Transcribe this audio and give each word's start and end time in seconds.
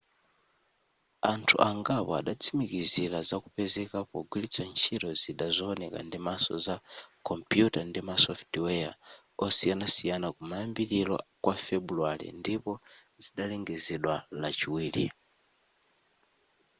anthu 1.33 1.55
angapo 1.69 2.11
adatsimikizila 2.19 3.19
za 3.29 3.37
kupezeka 3.43 3.97
pogwilitsa 4.09 4.61
ntchito 4.71 5.09
zida 5.21 5.47
zowoneka 5.57 5.99
ndimaso 6.07 6.53
za 6.65 6.75
kompuyuta 7.27 7.79
ndi 7.89 7.99
ma 8.07 8.15
software 8.25 8.93
osiyanasiyana 9.45 10.27
kumayambiliro 10.35 11.15
kwa 11.43 11.55
febuluwale 11.65 12.27
ndipo 12.41 12.71
zidalengezedwa 13.23 14.15
lachiwiri 14.41 15.05